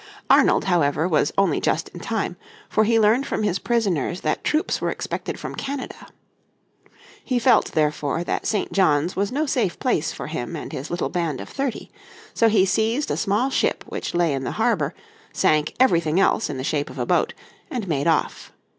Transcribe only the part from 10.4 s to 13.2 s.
and his little band of thirty. So he seized a